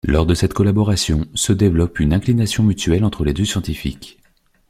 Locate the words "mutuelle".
2.63-3.03